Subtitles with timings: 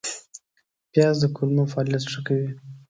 [0.91, 2.49] پیاز د کولمو فعالیت ښه کوي